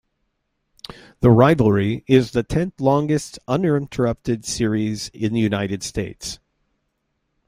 The 1.19 1.29
rivalry 1.29 2.03
is 2.07 2.31
the 2.31 2.41
tenth 2.41 2.81
longest 2.81 3.37
uninterrupted 3.47 4.45
series 4.45 5.09
in 5.09 5.31
the 5.31 5.39
United 5.39 5.83
States. 5.83 6.39